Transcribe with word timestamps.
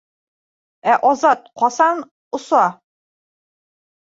Ә 0.93 0.95
Азат 1.09 1.45
ҡасан 1.63 2.03
оса? 2.39 2.65